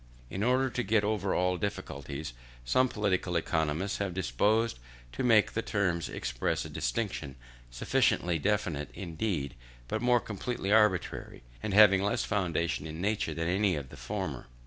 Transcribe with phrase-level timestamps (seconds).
[0.31, 2.33] In order to get over all difficulties,
[2.65, 4.79] some political economists seem disposed
[5.11, 7.35] to make the terms express a distinction
[7.69, 9.53] sufficiently definite indeed,
[9.87, 14.47] but more completely arbitrary, and having less foundation in nature, than any of the former.